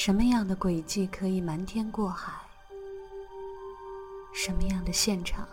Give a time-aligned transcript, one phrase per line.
[0.00, 2.32] 什么样的轨迹可以瞒天过海？
[4.32, 5.44] 什么样的现场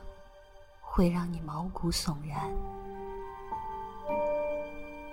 [0.79, 2.53] 会让你毛骨悚然？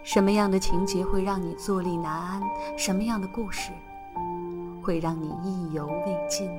[0.04, 2.42] 什么样的情节会让你坐立难安？
[2.76, 3.72] 什么样的故事
[4.82, 6.50] 会让你意犹未尽？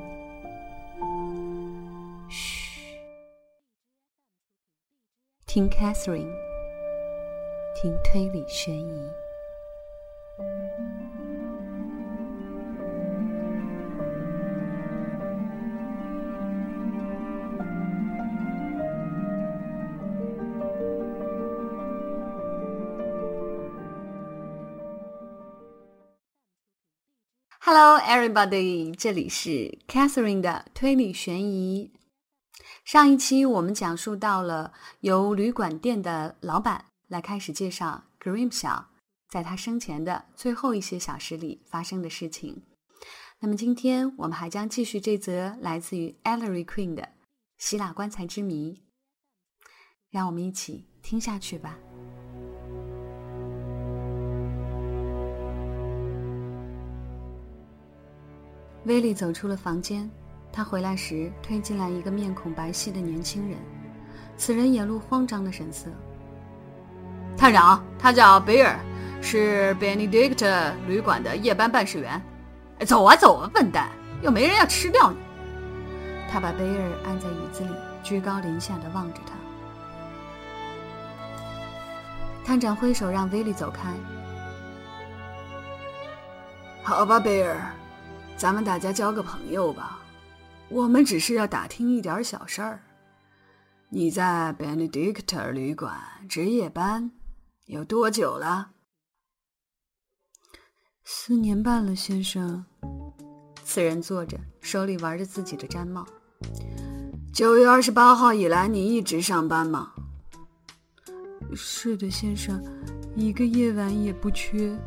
[2.27, 2.97] 嘘，
[5.45, 6.33] 听 Catherine，
[7.79, 9.22] 听推理悬疑。
[27.75, 28.93] Hello, everybody！
[28.93, 31.91] 这里是 Catherine 的推理悬疑。
[32.85, 38.83] 上一期我们讲述到了由旅馆店的老板来开始介绍 Grimshaw
[39.27, 42.61] 在他生前的最后一些小时里发生的事情。
[43.39, 47.09] 那么今天我们还将继续这则来自于 Ellery Queen 的
[47.57, 48.83] 希腊棺材之谜。
[50.11, 51.79] 让我们一起听下去吧。
[58.85, 60.09] 威利走出了房间，
[60.51, 63.57] 他回来时推进来一个面孔白皙的年轻人，
[64.35, 65.89] 此人眼露慌张的神色。
[67.37, 68.77] 探长，他叫贝尔，
[69.21, 72.21] 是 Benedict 旅馆的夜班办事员。
[72.85, 73.89] 走啊走啊，笨蛋，
[74.21, 75.17] 又没人要吃掉你。
[76.29, 77.69] 他把贝尔按在椅子里，
[78.03, 79.33] 居高临下的望着他。
[82.43, 83.89] 探长挥手让威利走开。
[86.83, 87.55] 好吧，贝尔。
[88.35, 89.99] 咱们大家交个朋友吧，
[90.69, 92.83] 我们只是要打听一点小事儿。
[93.89, 97.11] 你在 Benedict 旅馆值夜班
[97.65, 98.71] 有多久了？
[101.05, 102.65] 四年半了，先生。
[103.63, 106.05] 此人坐着，手里玩着自己的毡帽。
[107.33, 109.93] 九月二十八号以来，你一直上班吗？
[111.55, 112.61] 是的，先生，
[113.15, 114.77] 一个夜晚也不缺。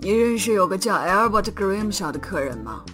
[0.00, 2.84] 你认识有个叫 Albert Grimshaw 的客人吗？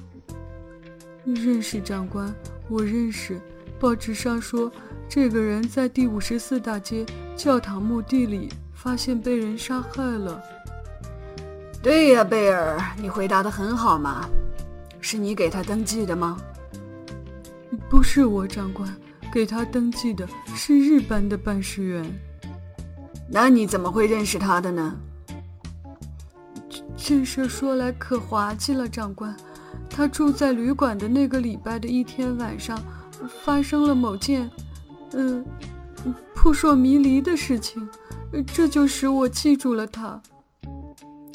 [1.24, 2.34] 认识，长官，
[2.68, 3.38] 我认识。
[3.78, 4.72] 报纸上说，
[5.06, 7.04] 这个人在第五十四大街
[7.36, 10.42] 教堂墓地里发现被人杀害了。
[11.82, 14.26] 对呀，贝尔，你回答的很好嘛。
[15.00, 16.38] 是你给他登记的吗？
[17.90, 18.90] 不是我，长官，
[19.30, 22.02] 给他登记的是日班的办事员。
[23.28, 24.96] 那你怎么会认识他的呢？
[27.06, 29.36] 这事说来可滑稽了，长官。
[29.90, 32.82] 他住在旅馆的那个礼拜的一天晚上，
[33.42, 34.50] 发生了某件，
[35.12, 35.44] 嗯，
[36.34, 37.86] 扑朔迷离的事情，
[38.54, 40.18] 这就使我记住了他。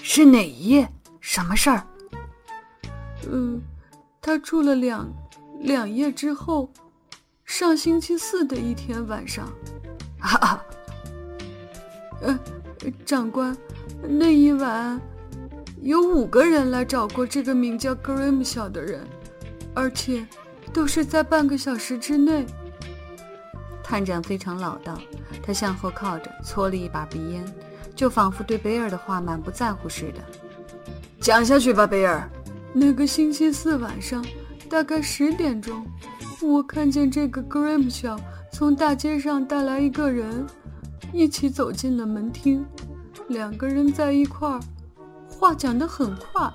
[0.01, 0.89] 是哪一夜？
[1.19, 1.85] 什么事儿？
[3.31, 3.61] 嗯，
[4.19, 5.07] 他住了两
[5.59, 6.67] 两夜之后，
[7.45, 9.47] 上星期四的一天晚上。
[10.17, 10.65] 哈哈。
[12.21, 12.39] 呃，
[13.05, 13.55] 长官，
[14.01, 14.99] 那一晚。
[15.81, 19.01] 有五个人来找过这个名叫 grimsha 的人，
[19.73, 20.25] 而且
[20.73, 22.45] 都是在半个小时之内。
[23.81, 24.99] 探长非常老道，
[25.41, 27.43] 他向后靠着，搓了一把鼻烟，
[27.95, 30.21] 就仿佛对贝尔的话满不在乎似的。
[31.21, 32.29] 讲下去吧，贝尔。
[32.73, 34.23] 那个星期四晚上，
[34.69, 35.85] 大概十点钟，
[36.41, 38.19] 我看见这个 grimsha
[38.51, 40.45] 从大街上带来一个人，
[41.13, 42.65] 一起走进了门厅，
[43.29, 44.59] 两个人在一块儿。
[45.39, 46.51] 话讲得很快，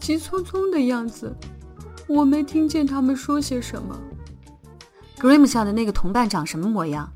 [0.00, 1.30] 急匆匆的样子，
[2.08, 3.94] 我没听见他们说些什么。
[5.18, 7.12] Grim 下的那个同伴长什么模样？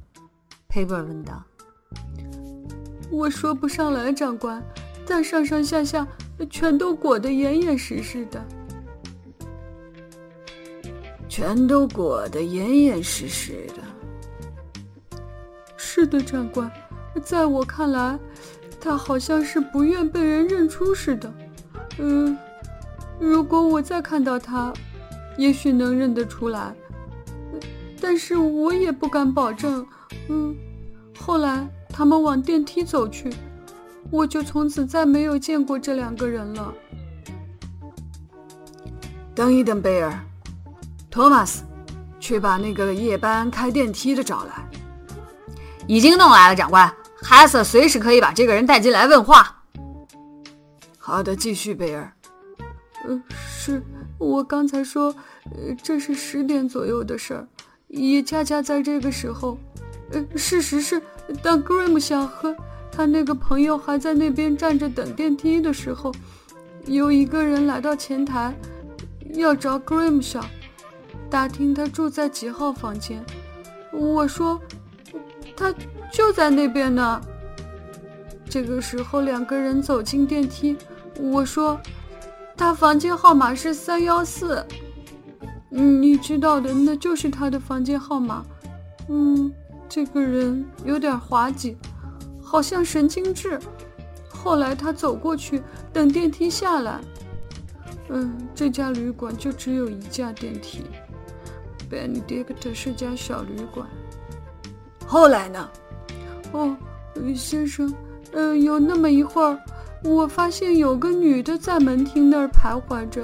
[0.68, 1.42] 佩伯问道。
[3.10, 4.62] 我说不上来，长官，
[5.06, 6.06] 但上上下下
[6.50, 8.44] 全都裹得严严实实的。
[11.30, 15.18] 全都裹得严严实实的。
[15.78, 16.70] 是的，长官，
[17.22, 18.18] 在我看来。
[18.86, 21.34] 他好像是不愿被人认出似的，
[21.98, 22.38] 嗯，
[23.18, 24.72] 如果我再看到他，
[25.36, 26.72] 也许能认得出来，
[28.00, 29.84] 但是我也不敢保证。
[30.28, 30.54] 嗯，
[31.18, 33.28] 后来他们往电梯走去，
[34.08, 36.72] 我就从此再没有见过这两个人了。
[39.34, 40.16] 等一等，贝尔，
[41.10, 41.64] 托马斯，
[42.20, 44.64] 去把那个夜班开电梯的找来。
[45.88, 46.88] 已经弄来了，长官。
[47.28, 49.64] 哈瑟随时可以把这个人带进来问话。
[50.96, 52.12] 好的，继续，贝尔。
[53.04, 53.82] 呃，是
[54.16, 55.12] 我刚才说，
[55.46, 57.48] 呃，这是十点左右的事儿，
[57.88, 59.58] 也恰恰在这个时候。
[60.12, 61.02] 呃，事实是，
[61.42, 62.54] 当 Grim 想和
[62.92, 66.14] 他那个朋友还在那边站着等电梯的时候，
[66.84, 68.56] 有一个人来到前台，
[69.34, 70.44] 要找 Grimshaw，
[71.28, 73.24] 打听他住在几号房间。
[73.92, 74.60] 我说，
[75.56, 75.74] 他
[76.16, 77.20] 就在那边呢。
[78.48, 80.74] 这个时候，两个人走进电梯。
[81.20, 81.78] 我说，
[82.56, 84.64] 他房间号码是三幺四。
[85.72, 88.42] 嗯，你知道的，那就是他的房间号码。
[89.10, 89.52] 嗯，
[89.90, 91.76] 这个人有点滑稽，
[92.42, 93.60] 好像神经质。
[94.26, 96.98] 后来他走过去，等电梯下来。
[98.08, 100.82] 嗯，这家旅馆就只有一架电梯。
[101.90, 103.86] Benedict 是家小旅馆。
[105.06, 105.68] 后来呢？
[106.52, 106.76] 哦，
[107.34, 107.92] 先生，
[108.32, 109.58] 嗯，有那么一会儿，
[110.04, 113.22] 我发现有个女的在门厅那儿徘徊着，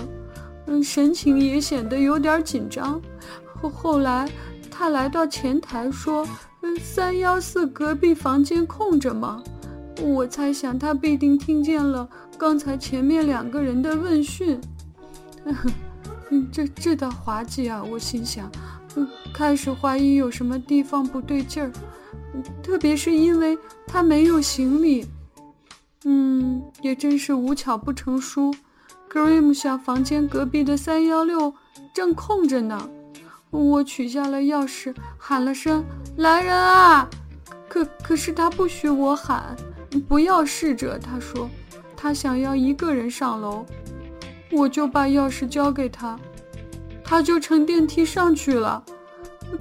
[0.66, 3.00] 嗯，神情也显得有点紧张。
[3.60, 4.28] 后后来，
[4.70, 6.26] 她来到前台说
[6.62, 9.42] ：“嗯，三幺四隔壁房间空着吗？”
[10.02, 14.60] 我猜想她必定听见了刚才前面两个人的问讯。
[16.30, 17.84] 嗯，这这倒滑稽啊！
[17.84, 18.50] 我心想，
[18.96, 21.70] 嗯，开始怀疑有什么地方不对劲儿，
[22.62, 25.06] 特别是因为他没有行李。
[26.04, 28.54] 嗯，也真是无巧不成书。
[29.10, 31.54] Grim 小房间隔壁的三幺六
[31.94, 32.88] 正空着呢。
[33.50, 35.84] 我取下了钥匙，喊了声
[36.16, 37.08] “来人啊”，
[37.68, 39.54] 可可是他不许我喊，
[40.08, 40.98] 不要试着。
[40.98, 41.50] 他说，
[41.94, 43.66] 他想要一个人上楼。
[44.50, 46.18] 我就把钥匙交给他，
[47.04, 48.82] 他就乘电梯上去了。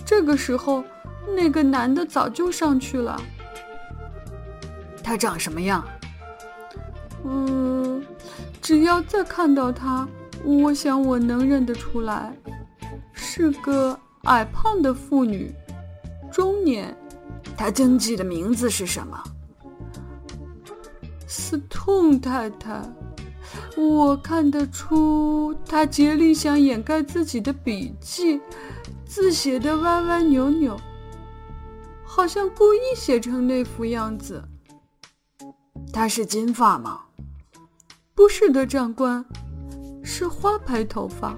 [0.05, 0.83] 这个时候，
[1.35, 3.21] 那个男的早就上去了。
[5.03, 5.83] 他长什么样？
[7.25, 8.03] 嗯，
[8.61, 10.07] 只要再看到他，
[10.43, 12.33] 我想我能认得出来，
[13.13, 15.53] 是个矮胖的妇女，
[16.31, 16.95] 中年。
[17.57, 19.21] 他登记的名字是什么？
[21.27, 22.81] 斯通太太。
[23.77, 28.39] 我看得出，他竭力想掩盖自己的笔迹，
[29.05, 30.79] 字写的歪歪扭扭，
[32.13, 34.43] 好像故意写成那副样子。
[35.93, 37.03] 他是金发吗？
[38.13, 39.23] 不是的，长官，
[40.03, 41.37] 是花白头发。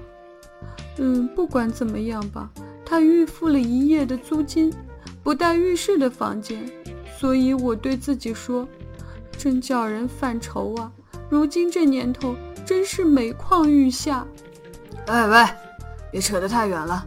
[0.98, 2.50] 嗯，不管怎么样吧，
[2.84, 4.74] 他预付了一夜的租金，
[5.22, 6.68] 不带浴室的房间，
[7.20, 8.66] 所以我对自己说，
[9.38, 10.90] 真叫人犯愁啊。
[11.30, 12.34] 如今这年头，
[12.66, 14.26] 真是每况愈下。
[15.06, 15.46] 喂喂，
[16.10, 17.06] 别扯得太远了。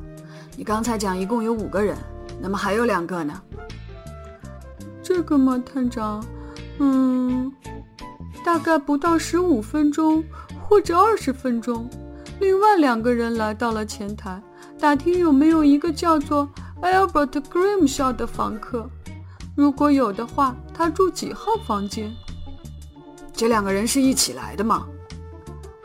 [0.55, 1.97] 你刚才讲一共有五个人，
[2.39, 3.41] 那么还有两个呢？
[5.07, 6.21] 这个吗，探长，
[6.79, 7.49] 嗯，
[8.43, 10.21] 大概不到十五分钟
[10.61, 11.89] 或者二十分钟，
[12.41, 14.43] 另外两个人来到了前台，
[14.77, 16.49] 打听有没有一个叫做
[16.81, 18.89] Albert Grimshaw 的房客。
[19.55, 22.13] 如果有的话，他住几号房间？
[23.31, 24.89] 这两个人是一起来的吗？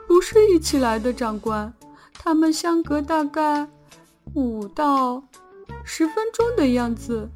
[0.08, 1.72] 不是一起来的，长官，
[2.12, 3.68] 他们相隔大概
[4.34, 5.22] 五到
[5.84, 7.30] 十分钟的样子。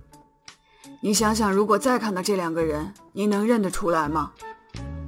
[1.01, 4.33] 你想想，如果再看到这两个人，你能认得出来吗？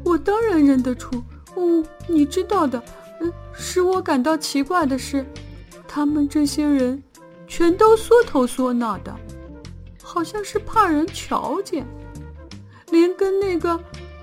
[0.04, 1.22] 我当然认得出。
[1.54, 2.82] 哦，你知道的。
[3.20, 5.26] 嗯，使我感到奇怪的是，
[5.88, 7.02] 他们这些人
[7.46, 9.14] 全都缩头缩脑的，
[10.02, 11.86] 好像是怕人瞧见，
[12.90, 13.78] 连跟那个。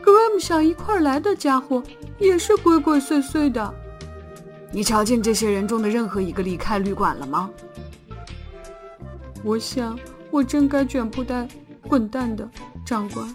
[0.06, 1.82] Gram 想一块来的家伙
[2.20, 3.74] 也是鬼鬼祟祟的。
[4.72, 7.50] 你瞧见这些人中的任何一个离开旅馆了吗？
[9.44, 9.98] 我想
[10.36, 11.48] 我真该卷铺盖
[11.88, 12.50] 滚蛋的，
[12.86, 13.34] 长官。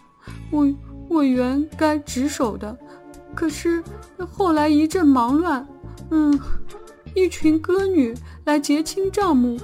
[0.50, 0.70] 我
[1.08, 2.78] 我原该值守的，
[3.34, 3.82] 可是
[4.30, 5.66] 后来一阵忙乱，
[6.10, 6.38] 嗯，
[7.14, 8.14] 一群歌女
[8.44, 9.58] 来结清账目，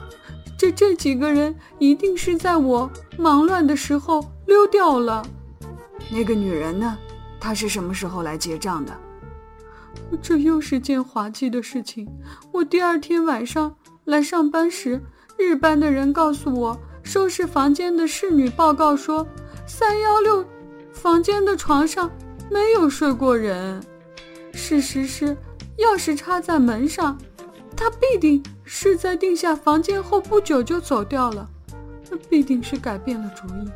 [0.58, 5.22] 这这几个人一定是在我忙乱的时候溜掉了。
[6.10, 6.96] 那个女人呢？
[7.38, 8.96] 她是什么时候来结账的？
[10.22, 12.08] 这又是件滑稽的事情。
[12.50, 15.02] 我第二天晚上来上班时，
[15.36, 19.24] 日班的人告诉我，收拾房间的侍女报告说，
[19.64, 20.44] 三幺六
[20.92, 22.10] 房间的床上
[22.50, 23.80] 没有睡过人。
[24.52, 25.36] 事实是，
[25.78, 27.16] 钥匙插在门上，
[27.76, 31.48] 他必定是在定下房间后不久就走掉了。
[32.28, 33.70] 必定是改变了主意。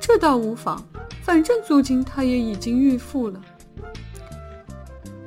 [0.00, 0.82] 这倒无妨。
[1.22, 3.38] 反正租金他也已经预付了。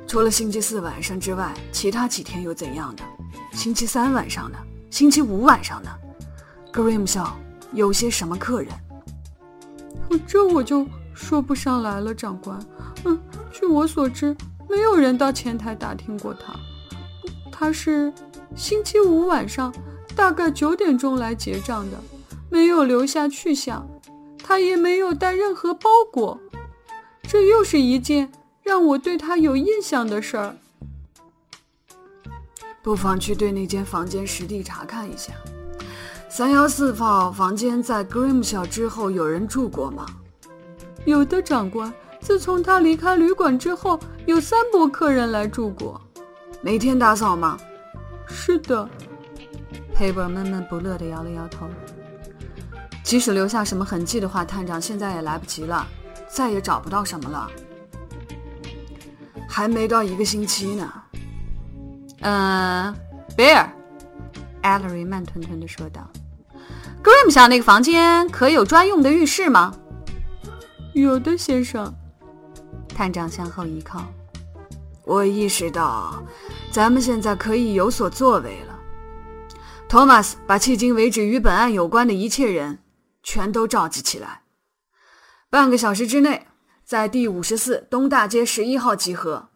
[0.04, 3.04] 除了星期四晚上之外，其他几天又怎样的？
[3.52, 4.58] 星期三晚上呢？
[4.90, 5.90] 星期五晚上呢
[6.72, 7.36] ？Grim 校
[7.72, 8.72] 有些什么客人？
[10.26, 12.58] 这我就说不上来了，长官。
[13.04, 13.18] 嗯，
[13.52, 14.36] 据我所知，
[14.68, 16.54] 没有人到前台打听过他。
[17.52, 18.12] 他是
[18.56, 19.72] 星期五晚上
[20.16, 21.96] 大概九点钟来结账的，
[22.48, 23.88] 没有留下去向。
[24.42, 26.40] 他也没有带任何包裹，
[27.22, 30.56] 这又是一件让我对他有印象的事儿。
[32.82, 35.32] 不妨去对那间房间实地查看一下。
[36.32, 40.06] 三幺四号房间在 Grimshaw 之后有人住过吗？
[41.04, 41.92] 有的，长官。
[42.20, 46.00] 自从他离开旅馆之后，有三波客人来住过。
[46.62, 47.58] 每天打扫吗？
[48.28, 48.88] 是的。
[49.92, 51.68] 佩伯闷闷不乐地摇了摇头。
[53.02, 55.84] 即使留下什么痕迹的话，探长现在也来不及了，
[56.28, 57.50] 再也找不到什么了。
[59.48, 60.92] 还没到一个星期呢。
[62.20, 62.94] 嗯，
[63.36, 63.68] 贝尔，
[64.62, 66.10] 艾勒瑞慢吞吞地说道
[67.02, 69.74] ：“：“Grim 下那个房间可有专用的浴室吗
[70.94, 71.94] ？”“有的，先生。”
[72.88, 74.06] 探长向后一靠。
[75.04, 76.22] “我意识到，
[76.70, 78.78] 咱们现在可以有所作为了。”
[79.88, 82.78] 托马斯，把迄今为止与本案有关的一切人
[83.22, 84.42] 全都召集起来。
[85.48, 86.46] 半个小时之内，
[86.84, 89.48] 在第五十四东大街十一号集合。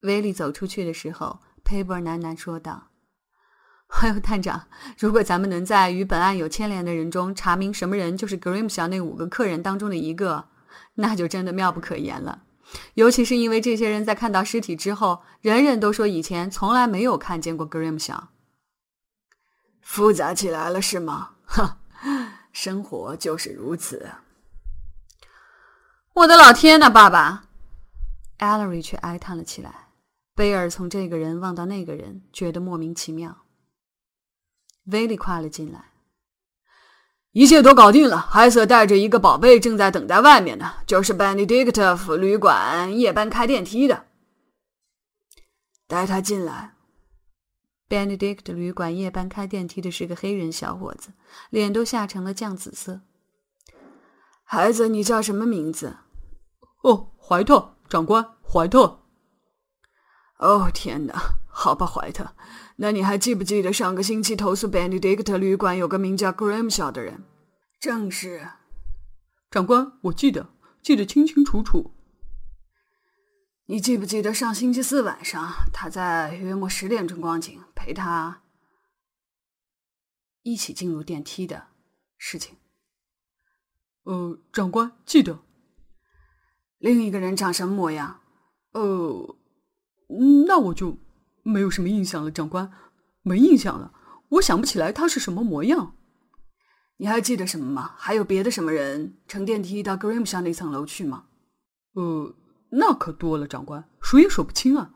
[0.00, 2.88] 威利走出去的时候，佩伯喃喃说道
[3.92, 4.68] ：“还有探长，
[4.98, 10.48] 如果咱们能在与本案有牵连的人中查明什么人就是格瑞姆小那五个客人当中的一个，
[10.94, 12.42] 那就真的妙不可言了。
[12.94, 18.28] 尤其是因为这些人在看到尸体之后，人人都说以前从来没有看见过格瑞姆小。
[19.80, 21.30] 复杂起来了是吗？
[21.46, 21.76] 哼，
[22.52, 24.12] 生活就是如此。
[26.14, 27.46] 我的老天呐，爸爸
[28.38, 29.88] ！！Allery 却哀叹了起来。
[30.36, 33.36] 贝尔从这个人望到那个人，觉得莫名其妙。
[34.86, 35.92] 威利跨了进来，
[37.32, 38.18] 一切都搞定了。
[38.18, 44.06] 海瑟带着一个宝贝正在等在外面呢，就是 Benedict 旅馆夜班开电梯的。
[45.86, 46.74] 带他进来。
[47.88, 51.12] Benedict 旅馆夜班开电梯的是个黑人小伙子，
[51.50, 53.00] 脸都吓成了酱紫色。
[54.44, 55.96] 孩子，你叫什么名字？
[56.82, 59.00] 哦，怀特，长官，怀特。
[60.38, 61.14] 哦天哪，
[61.48, 62.32] 好吧，怀特，
[62.82, 67.24] 那你还记不记得上个星期投诉 Benedict 旅馆有个名叫 Grimshaw 的人？
[67.78, 68.48] 正是，
[69.50, 70.48] 长官，我记得，
[70.82, 71.92] 记得清清楚楚。
[73.66, 78.42] 你记不记得上星期四晚上他在约莫十点钟光景陪他
[80.42, 81.66] 一起进入电梯的
[82.16, 82.56] 事情？
[84.04, 85.40] 呃，长官，记得。
[86.78, 88.22] 另一个人长什么模样？
[88.72, 89.36] 呃。
[90.46, 90.96] 那我就
[91.42, 92.70] 没有什么印象了，长官，
[93.22, 93.92] 没印象了，
[94.30, 95.94] 我想不起来他是什么模样。
[96.98, 97.94] 你还记得什么吗？
[97.96, 101.24] 还有别的什么人乘电梯到 Grim 下那层楼去吗？
[101.94, 102.34] 呃，
[102.70, 104.92] 那可多了，长官，数也数不清啊。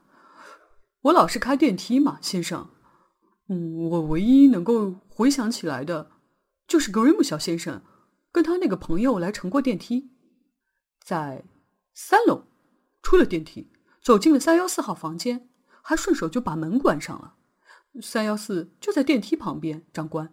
[1.03, 2.69] 我老是开电梯嘛，先生。
[3.49, 6.11] 嗯，我唯一能够回想起来的，
[6.67, 7.83] 就是 Grim 小先生
[8.31, 10.11] 跟他那个朋友来乘过电梯，
[11.03, 11.45] 在
[11.95, 12.45] 三楼
[13.03, 13.71] 出了电梯。
[14.03, 15.49] 走进了三幺四号房间，
[15.87, 17.37] 还顺手就把门关上了。
[18.00, 19.85] 三幺四就在电梯旁边。
[19.93, 20.33] 长官，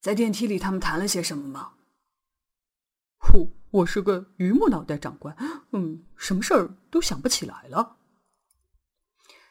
[0.00, 1.74] 在电梯里他们谈了些什么吗？
[3.18, 5.36] 呼，我是个榆木脑袋，长官，
[5.72, 7.98] 嗯，什么事儿都想不起来了。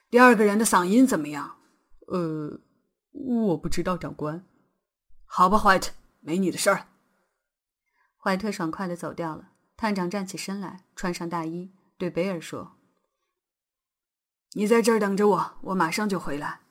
[0.10, 1.58] 第二个人的嗓音怎么样？
[2.08, 2.60] 呃，
[3.12, 4.44] 我不知道，长官。
[5.25, 6.88] 好吧，怀特，没你的事儿。
[8.18, 9.52] 怀特爽快的走掉了。
[9.78, 11.72] 探长站起身来，穿上大衣。
[11.98, 12.75] 对贝尔说
[14.56, 16.62] ：“你在这儿等着我，我马上就回来。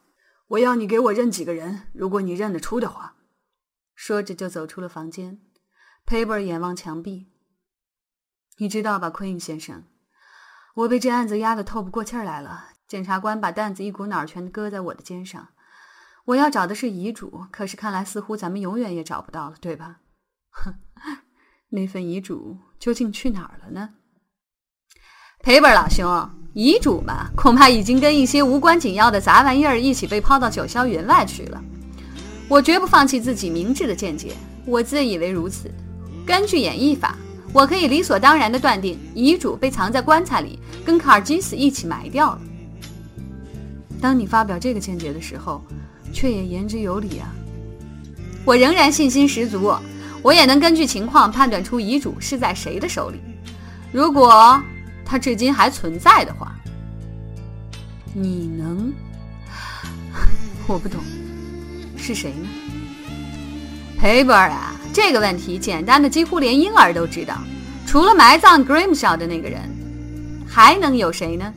[0.48, 3.16] 我要你给我认几个人，如果你认得出的话。”
[3.94, 5.40] 说着就走出了房间。
[6.04, 7.32] 佩伯眼望墙壁
[8.58, 9.84] ：“你知道吧，奎因先生，
[10.74, 12.70] 我被这案子压得透不过气儿来了。
[12.88, 15.48] 检察官把担子一股脑全搁在我的肩上。
[16.24, 20.00] 我要找的是遗嘱，可是看来似乎咱们永远也找不到了，对吧？
[20.50, 20.74] 哼，
[21.70, 23.94] 那份遗嘱究竟去哪儿了呢？”
[25.40, 31.62] 赔本老兄，遗嘱嘛，恐怕已经跟一些无关紧要的杂玩意儿一起被抛到九霄云外去了。
[32.46, 34.32] 我绝不放弃自己明智的见解，
[34.66, 35.70] 我自以为如此。
[36.26, 37.16] 根据演绎法，
[37.54, 42.40] 我可以理所当然地断定，遗嘱被藏在棺材里，跟卡尔基斯一起埋掉了。
[43.98, 45.64] 当你发表这个见解的时候，
[46.12, 47.32] 却也言之有理啊。
[48.44, 49.74] 我仍然信心十足，
[50.20, 53.18] 我也能根据情况判断出遗嘱是在谁的手里。
[53.90, 54.62] 如果。
[55.04, 56.54] 他至今还存在的话，
[58.14, 58.92] 你能？
[60.66, 61.00] 我不懂，
[61.96, 62.48] 是谁呢？
[63.98, 67.36] 佩伯啊，这个问题简单的几乎连婴儿都知道。
[67.86, 69.60] 除了埋葬 Grimshaw 的那个人，
[70.48, 71.52] 还能有谁呢？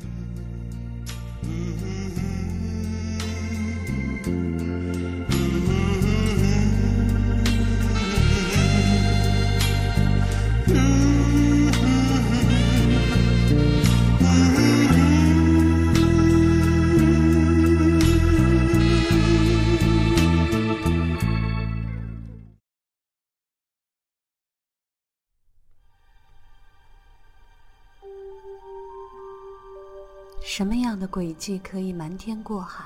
[30.58, 32.86] 什么样的轨迹可以瞒天过海？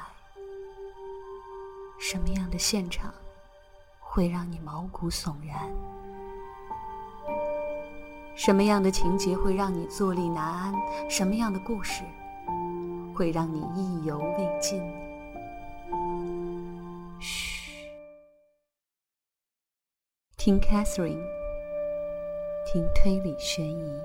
[1.99, 3.13] 什么样的现场
[3.99, 5.69] 会让你毛骨悚然？
[8.33, 10.73] 什么样的情节会让你坐立难安？
[11.07, 12.01] 什么样的故事
[13.15, 14.81] 会让你意犹未尽？
[17.19, 17.87] 嘘，
[20.37, 21.23] 听 Catherine，
[22.65, 24.01] 听推理悬疑。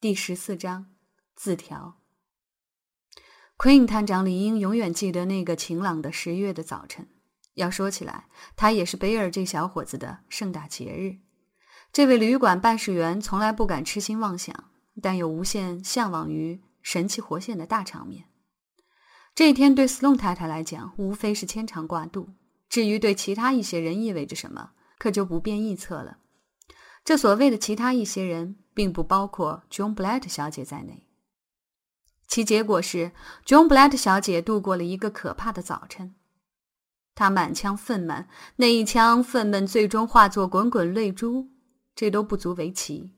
[0.00, 0.86] 第十四章
[1.34, 1.96] 字条。
[3.58, 7.08] Queen 探长理应永远记得那个晴朗的十月的早晨。
[7.54, 11.18] 要说起来，他也是贝尔这小伙子的盛大节日。
[11.92, 14.70] 这位旅馆办事员从来不敢痴心妄想，
[15.02, 18.26] 但又无限向往于神气活现的大场面。
[19.34, 22.28] 这一天对斯隆太太来讲，无非是牵肠挂肚；
[22.68, 26.18] 至于对其他一些人意味着什么，可就不便臆测了。
[27.08, 28.56] 这所谓的其他一些人。
[28.74, 31.08] 并不包括 John Blatt 小姐在内。
[32.28, 33.10] 其结果是
[33.44, 36.14] ，John Blatt 小姐度过了一个可怕的早晨。
[37.16, 41.48] 她满腔愤懑，那一腔愤懑最终化作滚滚泪珠，
[41.96, 43.14] 这都不足为奇。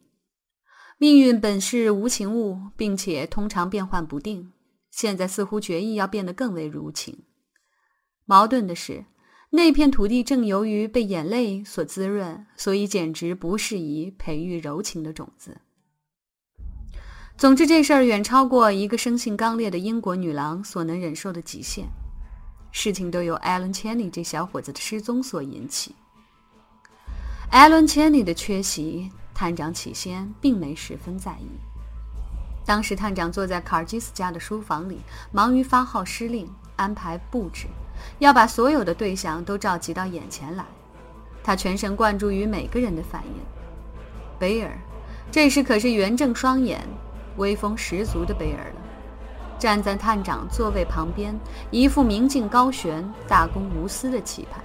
[0.97, 4.55] 命运本是无情物，并且通常变幻不定。
[4.91, 7.27] 现在似乎决意要变得更为如情。
[8.25, 9.05] 矛盾的是。
[9.53, 15.61] 那片土地正由于被眼泪所滋润，所以简直不适宜培育柔情的种子。
[17.37, 21.89] 总之，这事儿远超过一个生性刚烈的英国女郎所能忍受的极限。
[22.71, 25.97] 事情都由艾伦·千里这小伙子的失踪所引起。
[27.51, 31.49] 艾伦·千里的缺席，探长起先并没十分在意。
[32.65, 35.01] 当时，探长坐在卡尔基斯家的书房里，
[35.33, 37.67] 忙于发号施令、安排布置。
[38.19, 40.65] 要把所有的对象都召集到眼前来，
[41.43, 43.43] 他全神贯注于每个人的反应。
[44.39, 44.71] 贝尔，
[45.31, 46.81] 这时可是圆睁双眼、
[47.37, 48.81] 威风十足的贝尔了，
[49.59, 51.39] 站在探长座位旁边，
[51.71, 54.61] 一副明镜高悬、大公无私的气派。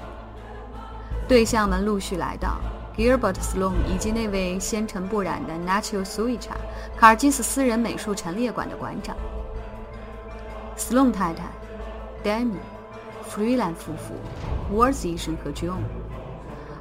[1.27, 2.59] 对象们陆续来到
[2.95, 6.51] ，Gilbert Sloan 以及那位纤尘不染的 Nacho Suicha，
[6.97, 9.15] 卡尔基斯私人美术陈列馆的馆长
[10.77, 11.45] Sloan 太太
[12.23, 12.57] ，Demi。
[13.27, 14.13] 弗瑞兰夫妇、
[14.73, 15.79] 沃兹医生和 John，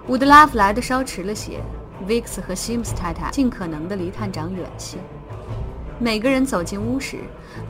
[0.07, 1.61] 伍德拉夫来的稍迟了些。
[2.07, 4.99] Vix 和西姆斯太太尽可能的离探长远些。
[5.99, 7.19] 每个人走进屋时，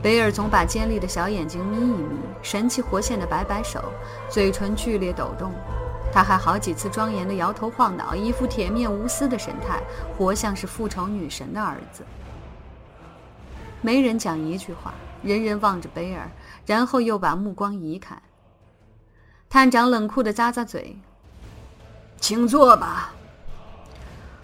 [0.01, 3.79] 贝尔总把尖利的小眼睛眯一眯，神气活现的摆摆手，
[4.27, 5.51] 嘴唇剧烈抖动。
[6.11, 9.79] 他还好几次庄严的摇头晃脑，一副铁面无私的神态，
[10.17, 12.03] 活像是复仇女神的儿子。
[13.81, 16.27] 没人讲一句话，人人望着贝尔，
[16.65, 18.19] 然后又把目光移开。
[19.49, 20.97] 探长冷酷的咂咂嘴，
[22.19, 23.13] 请坐吧。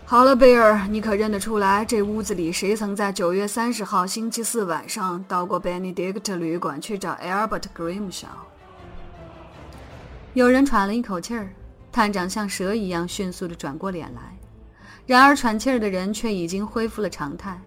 [0.06, 8.26] 好了，贝尔，你可认得出来这屋子里谁曾在九月三十号星期四晚上到过 Benedict 旅馆去找 Albert Grimshaw？
[10.34, 11.50] 有人喘了一口气儿，
[11.92, 14.38] 探长像蛇一样迅速的转过脸来，
[15.06, 17.60] 然而喘气儿的人却已经恢复了常态。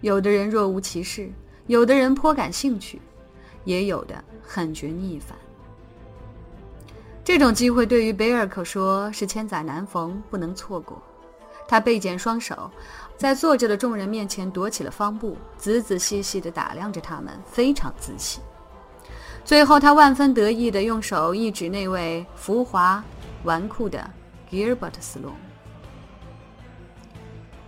[0.00, 1.30] 有的人若无其事，
[1.66, 3.00] 有的人颇感兴趣，
[3.64, 5.36] 也有的很觉逆反。
[7.24, 11.00] 这种机会对于贝尔可说是千载难逢，不能错过。
[11.68, 12.70] 他背剪双手，
[13.16, 18.40] 在坐着的众人面前踱起了方步，仔仔细细地打量着他们，非常仔细。
[19.44, 23.02] 最后，他万分得意地用手一指那位浮华
[23.44, 24.10] 纨绔的
[24.50, 25.32] Gilbert Sloane，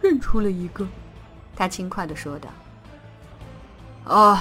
[0.01, 0.87] 认出了一个，
[1.55, 2.49] 他轻快地说道。
[4.07, 4.38] “哦。”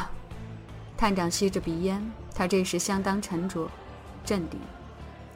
[0.98, 3.70] 探长吸着鼻烟，他这时相当沉着、
[4.26, 4.60] 镇定。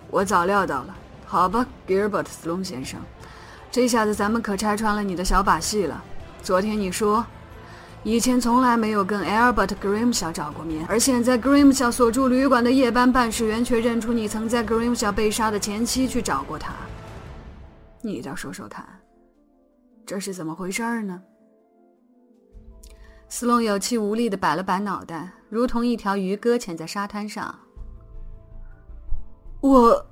[0.09, 2.99] 我早料到了，好吧，Gilbert Sloan 先生，
[3.69, 6.03] 这下子咱们可拆穿了你的小把戏了。
[6.41, 7.25] 昨天你说，
[8.03, 16.73] 以前从来没有跟 Albert Grimshaw 找过面，而现在 Grimshaw 所住旅馆的夜班办事员却认出你曾在 Grimshaw 被杀的前夕去找过他。
[18.01, 18.85] 你倒说说看，
[20.05, 21.21] 这是怎么回事呢？
[23.27, 27.53] 斯隆有气无力地摆了摆脑袋，如同一条鱼搁浅在沙滩上。
[29.59, 30.05] 我，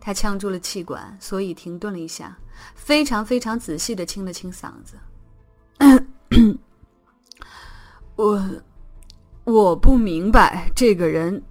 [0.00, 2.36] 他呛住了气管，所以停顿了一下，
[2.74, 4.94] 非常非常仔细的清了清嗓子。
[8.16, 8.42] 我，
[9.44, 11.42] 我不明白这个人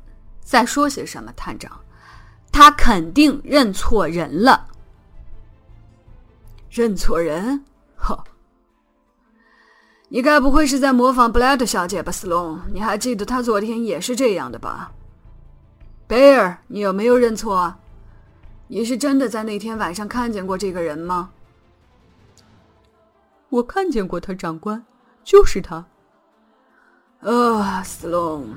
[0.41, 1.79] 在说些什么，探长，
[2.51, 4.67] 他肯定认错人了。
[6.69, 7.63] 认错人？
[7.95, 8.23] 呵，
[10.07, 12.59] 你该不会是在模仿布莱特小姐吧，斯隆？
[12.71, 14.91] 你还记得她昨天也是这样的吧？
[16.07, 17.75] 贝尔，你有没有认错？
[18.67, 21.31] 你是真的在那天晚上看见过这个人吗？
[23.49, 24.83] 我看见过他，长官，
[25.23, 25.85] 就是他。
[27.19, 28.47] 呃，斯隆，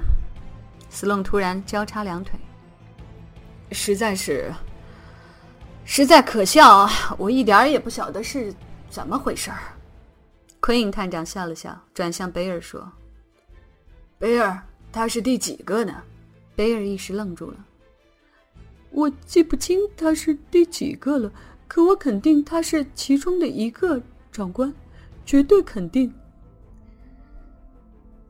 [0.89, 2.39] 斯隆突然交叉两腿，
[3.71, 4.53] 实在是，
[5.85, 8.53] 实在可笑，我一点也不晓得是
[8.91, 9.59] 怎么回事儿。
[10.61, 12.91] 奎因探长笑了笑，转向贝尔说
[14.19, 16.03] ：“贝尔，他是第几个呢？”
[16.57, 17.65] 贝尔一时愣住了。
[18.91, 21.31] 我记不清他是第几个了，
[21.69, 24.01] 可我肯定他是其中的一个，
[24.33, 24.73] 长官，
[25.27, 26.13] 绝对肯定。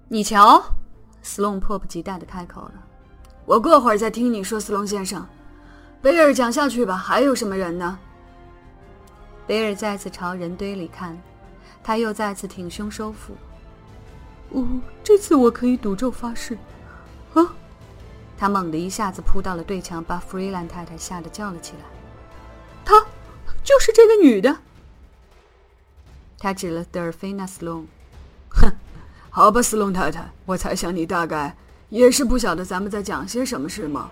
[0.09, 0.63] 你瞧，
[1.23, 2.75] 斯隆迫不及待的开口了
[3.47, 5.25] ：“我过会儿再听你说，斯隆先生。
[6.03, 6.97] 贝尔，讲下去吧。
[6.97, 7.99] 还有什么人呢？”
[9.47, 11.17] 贝尔再次朝人堆里看，
[11.83, 13.35] 他又再次挺胸收腹。
[14.51, 14.67] 哦，
[15.05, 16.59] 这次我可以赌咒发誓。
[17.35, 17.55] 啊！
[18.39, 21.79] 他猛地一下子扑到了对墙，把弗瑞兰太太吓得叫了起来。
[22.85, 22.95] 她
[23.65, 24.57] 就是这个女的。
[26.39, 27.87] 他指了德尔菲娜·斯隆。
[28.51, 28.71] 哼，
[29.31, 31.57] 好吧，斯隆太太，我猜想你大概
[31.89, 34.11] 也是不晓得咱们在讲些什么，是吗？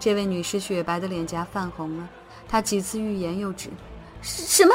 [0.00, 2.08] 这位女士雪白的脸颊泛红了，
[2.48, 3.70] 她几次欲言又止。
[4.20, 4.74] 什么？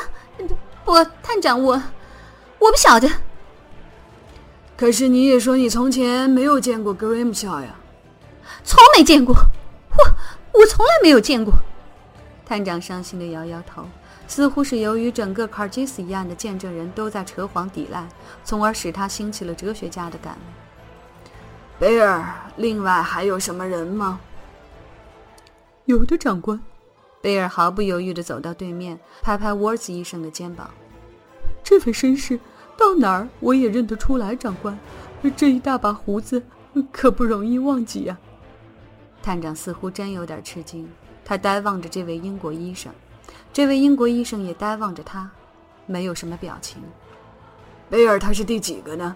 [0.85, 1.73] 不，探长，我
[2.57, 3.07] 我不晓得。
[4.77, 7.75] 可是你也说你从前没有见过格瑞姆肖呀。
[8.69, 11.51] 从没见过，我我从来没有见过。
[12.45, 13.83] 探长伤心的摇摇头，
[14.27, 18.07] 似乎是由于整个卡尔基斯一案的见证人都在扯谎抵赖，
[18.43, 21.79] 从而使他兴起了哲学家的感悟。
[21.79, 22.23] 贝尔，
[22.57, 24.19] 另外还有什么人吗？
[25.85, 26.61] 有的，长官。
[27.21, 30.69] 贝尔毫不犹豫地走到对面，拍拍沃兹医生的肩膀。
[31.63, 32.39] 这位绅士
[32.77, 34.77] 到哪儿我也认得出来，长官。
[35.35, 36.43] 这一大把胡子
[36.91, 38.15] 可不容易忘记呀。
[39.21, 40.89] 探长似乎真有点吃惊，
[41.23, 42.91] 他呆望着这位英国医生，
[43.51, 45.29] 这位英国医生也呆望着他，
[45.85, 46.81] 没有什么表情。
[47.89, 49.15] 贝尔，他是第几个呢？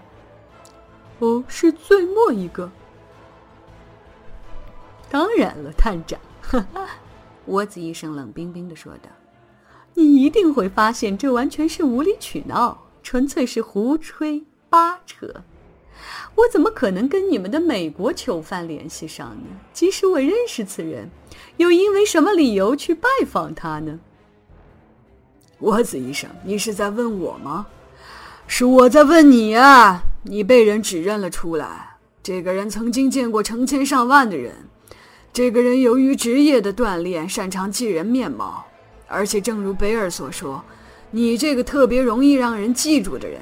[1.19, 2.69] 哦，是最末一个。
[5.09, 6.19] 当然了，探长，
[7.45, 9.09] 窝子医生冷冰冰的说道
[9.93, 15.43] ：“你一定会发现，这完全是无理取闹，纯粹是胡吹八扯。”
[16.36, 19.60] 我怎么可能跟你们的美国囚犯联系上呢？
[19.71, 21.10] 即使我认识此人，
[21.58, 23.99] 又因为什么理由去拜访他呢？
[25.60, 27.67] 沃兹医生，你是在问我吗？
[28.47, 30.03] 是我在问你啊！
[30.23, 31.97] 你被人指认了出来。
[32.21, 34.53] 这个人曾经见过成千上万的人。
[35.32, 38.65] 这个人由于职业的锻炼，擅长记人面貌，
[39.08, 40.63] 而且正如贝尔所说，
[41.12, 43.39] 你这个特别容易让人记住的人，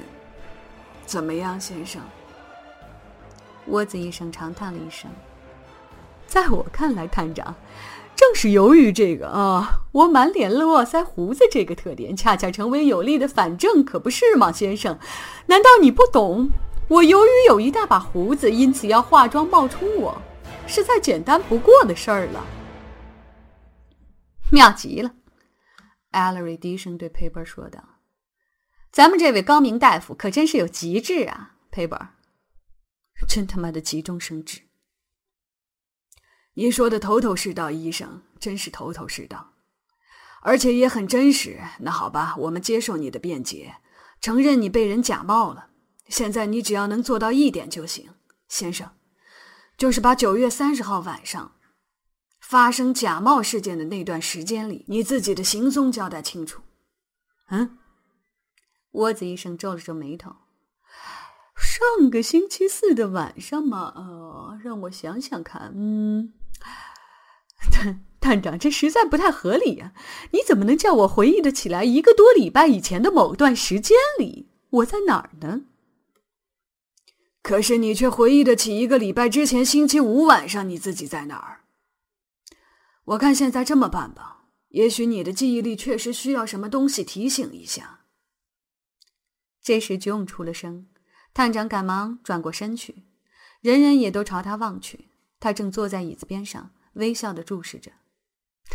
[1.06, 2.02] 怎么样，先生？
[3.68, 5.10] 窝子医生长叹了一声。
[6.28, 7.56] 在我看来，探长，
[8.16, 14.98] 正是由于这个啊，我满脸络腮胡子这个特点，恰恰成为有力的反证，可不是吗，先生？
[15.48, 16.50] 难道你不懂？
[16.88, 20.22] 我由于有一大把胡子，因此要化妆冒充我，
[20.68, 22.46] 是再简单不过的事儿了。
[24.52, 25.12] 妙极了，
[26.12, 27.80] 艾勒瑞低声对佩伯说道
[28.92, 32.10] ：“咱们这位高明大夫可真是有极致啊，佩伯。”
[33.28, 34.62] 真他妈的急中生智！
[36.56, 39.54] 你说的头头是道，医生真是头头是道，
[40.42, 41.62] 而且也很真实。
[41.80, 43.78] 那好吧，我们接受你的辩解，
[44.20, 45.70] 承认你被人假冒了。
[46.10, 48.10] 现在你只要能做到一点就行，
[48.50, 48.92] 先生，
[49.78, 51.56] 就是把九月三十号晚上
[52.42, 56.62] 发生假冒事件的那段时间里你自己的行踪交代清楚。
[57.48, 57.78] 嗯，
[58.92, 60.36] 窝子医生皱了皱眉头。
[61.62, 66.34] 上个星期四的晚上嘛，呃，让我想想看，嗯，
[67.72, 69.94] 探探长，这实在不太合理呀！
[70.32, 75.62] 你怎么能叫我回忆得起来一个多礼拜以前的某段时间里我在哪儿呢？
[77.42, 81.62] 可是你却回忆得起一个礼拜之前星期五晚上你自己在哪儿？
[83.06, 88.02] 我看现在这么办吧，也许你的记忆力确实需要什么东西提醒一下。
[89.64, 90.88] 这时，吉永出了声。
[91.34, 93.04] 探长赶忙转过身去，
[93.62, 95.10] 人人也都朝他望去。
[95.40, 97.92] 他正坐在椅子边上，微笑地注视着。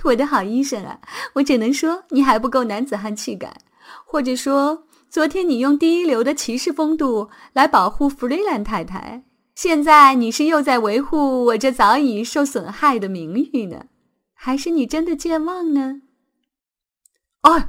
[0.05, 1.01] 我的好医生啊，
[1.35, 3.57] 我只能说你还不够男子汉气概，
[4.05, 13.87] 或者说，昨天你用第一流的骑士风度来保护弗瑞兰太太，现在你是又在维护我这早已受损害的名誉呢？
[14.35, 16.03] 还是你真的健忘呢？
[17.43, 17.69] 哎，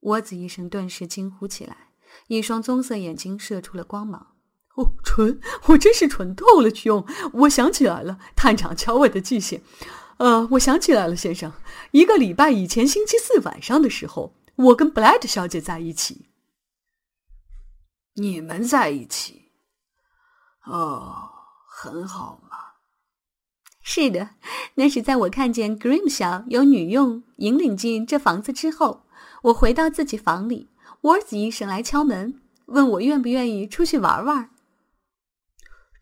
[0.00, 1.85] 窝子医生顿时惊呼起来，
[2.28, 4.34] 一双棕色眼睛射出了光芒。
[4.76, 5.40] 哦，蠢！
[5.68, 7.06] 我真是蠢透了，去用。
[7.32, 9.62] 我想起来了，探长，瞧我的记性。
[10.18, 11.52] 呃，我想起来了，先生，
[11.92, 16.26] 一个礼拜以前星期四晚上的时候，我跟布莱德小姐在一起。
[18.16, 19.52] 你们在一起？
[20.66, 21.30] 哦，
[21.70, 22.58] 很好嘛。
[23.82, 24.30] 是的，
[24.74, 29.06] 那是在我看见 Grimshaw 有女佣引领进这房子之后。
[29.42, 30.70] 我回到自己房里，
[31.02, 34.50] 沃兹医生来敲门，问我愿不愿意出去玩玩。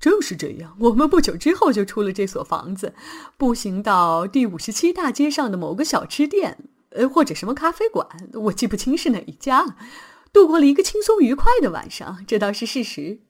[0.01, 2.95] 正是这样，我们不久之后就出了这所房子，
[3.39, 9.77] 步行到第五十七大街上的某个小吃店，呃，或者什么咖啡馆，我记不清是哪一家了。
[10.33, 13.21] 度过了一个轻松愉快的晚上，这倒是事实。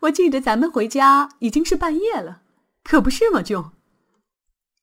[0.00, 2.42] 我记得咱们回家已经是半夜了，
[2.82, 3.72] 可不是吗，舅？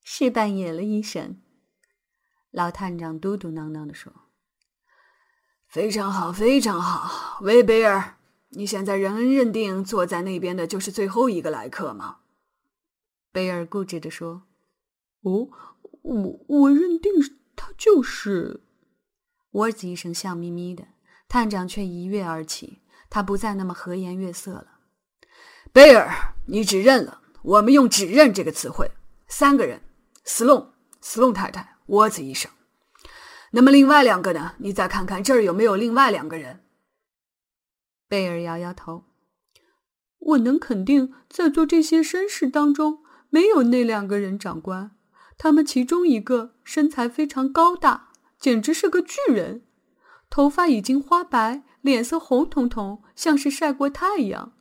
[0.03, 1.39] 是半夜了，医生。
[2.51, 4.11] 老探长嘟嘟囔囔地说。
[5.71, 8.17] 非常好，非常好，威贝尔，
[8.49, 12.17] 你现在仍认定坐在那边的就是最后一个来客吗？
[13.31, 14.43] 贝尔固执地说
[15.23, 15.47] ：“哦，
[16.01, 17.13] 我我认定
[17.55, 18.63] 他就是。”
[19.51, 20.85] 沃兹医生笑眯眯的，
[21.29, 24.79] 探长却一跃而起，他不再那么和颜悦色了。
[25.71, 28.91] 贝尔，你指认了，我们用“指认”这个词汇。
[29.29, 29.81] 三个人：
[30.25, 32.51] 斯隆、斯隆太太、沃兹医生。
[33.53, 34.53] 那么另外两个呢？
[34.59, 36.61] 你再看看这儿有没有另外两个人？
[38.07, 39.03] 贝尔摇摇头。
[40.19, 44.39] 我能肯定，在做这些绅士当中，没有那两个人。
[44.39, 44.91] 长官，
[45.37, 49.65] 他们其中一个身材非常高大，简直是个巨人，
[50.29, 54.53] 头发已经花白，脸色红彤彤，像是晒过太阳，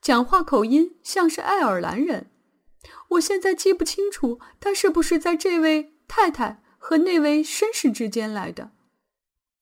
[0.00, 2.30] 讲话口音像是爱尔兰人。
[3.10, 6.59] 我现在记不清楚他是不是在这位太太。
[6.82, 8.70] 和那位绅士之间来的，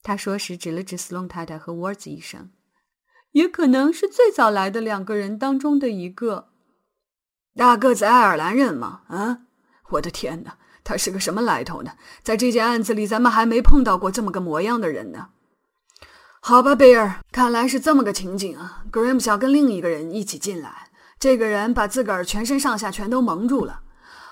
[0.04, 2.50] 他说时指了指斯隆太太和沃兹医生，
[3.32, 6.50] 也可能是最早来的两个人当中的一个
[7.56, 9.02] 大个子爱尔兰人吗？
[9.08, 9.40] 啊，
[9.90, 11.94] 我的天哪，他是个什么来头呢？
[12.22, 15.30] 在这件案子里，咱们还没碰到过这么个模样的人呢。
[16.40, 18.84] 好吧，贝尔，看来是这么个情景啊。
[18.92, 23.82] 格瑞姆想跟另一个人一起进来，这个人把自个儿全身上下全都蒙住了，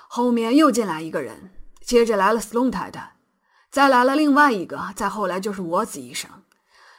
[0.07, 1.51] 后面又进来一个人。
[1.87, 3.15] 接着来了斯隆太太，
[3.71, 6.29] 再来了另外一个，再后来就是沃兹医生。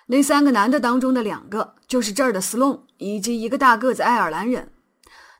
[0.07, 4.73] 那三个男的当中的两个就是这儿的斯隆，以及一个大个子爱尔兰人。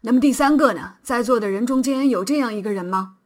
[0.03, 0.97] 那么第三个呢？
[1.03, 3.17] 在座的人中间有这样一个人吗？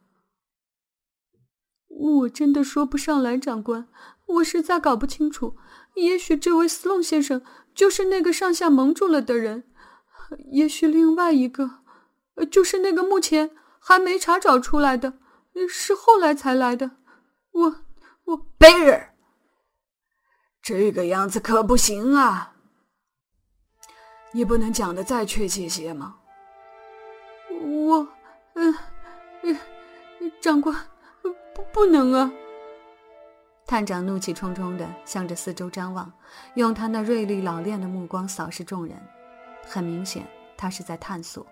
[1.89, 3.89] 我真的说不上来，长官，
[4.27, 5.57] 我实在搞不清楚。
[5.97, 7.43] 也许这位斯隆先生
[7.75, 9.65] 就是那个上下蒙住了的人，
[10.53, 11.81] 也许另外一个，
[12.49, 15.15] 就是那个目前还没查找出来的。
[15.69, 16.91] 是后来才来的，
[17.53, 17.77] 我
[18.25, 19.15] 我贝尔，
[20.63, 22.55] 这个样子可不行啊！
[24.33, 26.19] 你不能讲的再确切些吗？
[27.61, 28.09] 我，
[28.55, 28.75] 嗯，
[29.43, 29.59] 嗯，
[30.41, 30.75] 长官，
[31.21, 32.33] 不不能啊！
[33.67, 36.11] 探长怒气冲冲的向着四周张望，
[36.55, 38.97] 用他那锐利老练的目光扫视众人，
[39.67, 41.47] 很明显，他是在探索。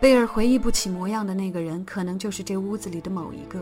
[0.00, 3.58] 贝尔回忆不起模样的那个人，可能就是这屋子里的某一个。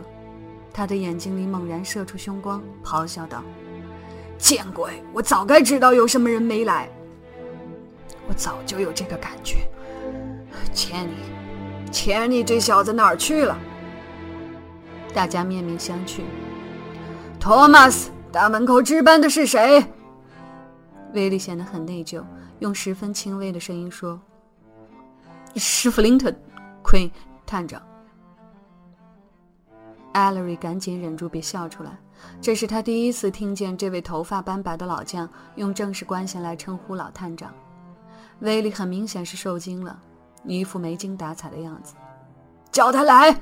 [0.70, 3.42] 他的眼睛里猛然射出凶光，咆哮道
[4.37, 5.03] ：“见鬼！
[5.14, 6.90] 我早该知道有什么人没来，
[8.29, 9.66] 我早就有这个感觉。
[10.75, 11.14] 钱尼，
[11.90, 13.59] 钱尼这小子哪儿去了？”
[15.14, 16.20] 大家面面相觑。
[17.40, 19.83] 托马斯，大门口值班的是谁？
[21.14, 22.22] 威利显得很内疚，
[22.59, 24.20] 用十分轻微的声音说。
[25.59, 26.31] 是弗林特
[26.85, 27.11] ，Queen
[27.47, 27.81] 探长。
[30.12, 31.99] 艾 l 瑞赶紧忍住别笑出来，
[32.40, 37.53] 这是他第一次听见这位头发斑白的老将用正式官衔来称呼老探长。
[38.40, 39.99] 威利很明显是受惊了，
[40.45, 41.95] 一副没精打采的样子。
[42.71, 43.35] 叫他来。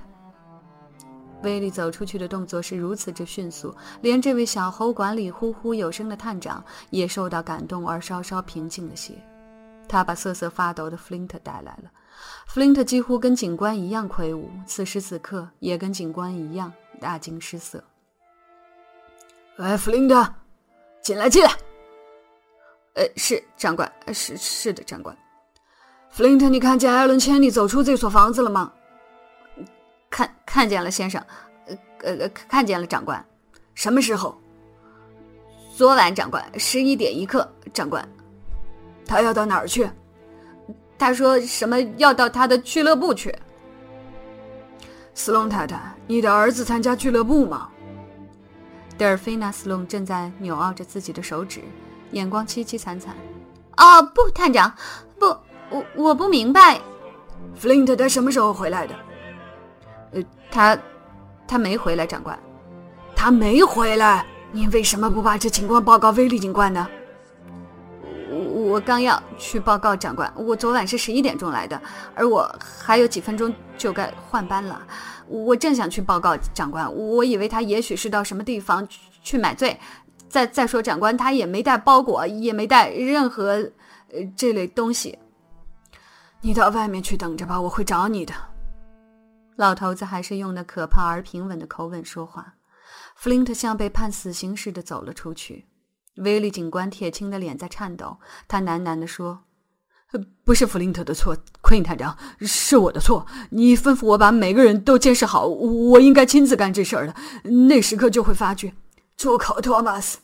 [1.42, 9.14] 威利走出去的动作是如此之迅速，连这位小喉管里呼呼有声的探长也受到感动而稍稍平静了些。
[9.88, 11.90] 他把瑟瑟发抖的弗林特带来了。
[12.46, 17.82] 弗林特几乎跟警官一样魁梧，此时此刻也跟警官一样大惊失色。
[19.56, 20.34] 哎，弗林特，
[21.02, 21.50] 进来，进来。
[22.94, 25.16] 呃，是长官，是是的，长官。
[26.10, 28.72] 弗林特，你看见艾伦·千里走出这所房子了吗？
[30.08, 31.20] 看，看见了，先生。
[31.66, 33.24] 呃呃，看见了，长官。
[33.74, 34.40] 什么时候？
[35.76, 38.08] 昨晚，长官，十一点一刻，长官。
[39.04, 39.90] 他要到哪儿去？
[40.98, 43.34] 他说什么要到他的俱乐部去？
[45.14, 47.68] 斯隆太太，你的儿子参加俱乐部吗？
[48.96, 51.60] 德尔菲娜·斯隆正在扭拗着自己的手指，
[52.12, 53.14] 眼光凄凄惨惨。
[53.76, 54.72] 哦，不，探长，
[55.18, 55.26] 不，
[55.70, 56.80] 我我不明白。
[57.56, 58.94] 弗林特他什么时候回来的？
[60.12, 60.78] 呃，他，
[61.46, 62.38] 他没回来，长官。
[63.16, 66.88] 他没回来，你为什么不把这情况报告威利警官呢？
[68.64, 71.80] 我刚要去报告长官，我昨晚是十一点钟来的，
[72.14, 74.80] 而我还有几分钟就该换班了。
[75.28, 78.86] 我正想去报告长官，我以为他也许是到什么地方
[79.22, 79.78] 去买醉。
[80.28, 83.70] 再再说，长官他也没带包裹，也没带任何
[84.12, 85.18] 呃这类东西。
[86.40, 88.34] 你到外面去等着吧，我会找你的。
[89.56, 92.54] 老头子还是用那可怕而平稳的口吻说话。
[93.14, 95.66] 弗林特像被判死刑似的走了出去。
[96.16, 99.40] 威利警官铁青的脸在颤抖，他喃喃地说
[100.44, 103.26] ：“不是弗林特的错，奎因探长，是我的错。
[103.50, 107.14] 你吩咐我把每个人都监视好，我应该亲自干这事儿的。
[107.66, 108.72] 那时刻就会发觉。”
[109.16, 110.18] 住口，托马斯。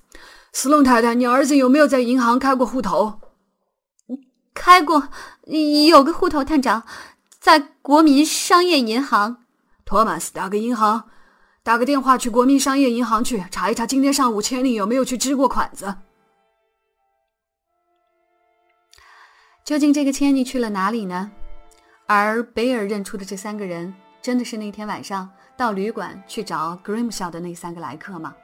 [0.52, 3.20] 斯隆太太，你儿子有没有在银行开过户头？
[4.52, 5.08] 开过，
[5.88, 6.82] 有个户头，探长，
[7.38, 9.44] 在国民商业银行。
[9.84, 11.08] 托马斯，打个银行，
[11.70, 15.94] 打个电话去国民商业银行去查一查，今天上午千里有没有去支过款子？
[19.62, 21.30] 究竟这个千里去了哪里呢？
[22.08, 28.34] 而贝尔认出的这三个人，真的是那天晚上到旅馆去找 Grimshaw 的那三个来客吗？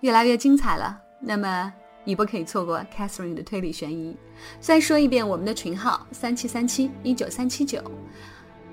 [0.00, 4.16] 越来越精彩了，那么你不可以错过 Catherine 的推理悬疑。
[4.58, 7.80] 再说一遍，我们的群号三七三七一九三七九，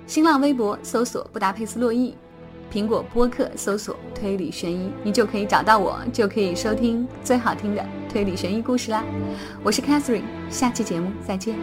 [0.07, 2.17] 新浪微博搜索布达佩斯洛伊，
[2.71, 9.03] 苹果播客搜索推理悬疑，你就可以找到我，就可以收听最好听的推理悬疑故事啦。
[9.63, 11.55] 我是 Catherine，下期节目再见。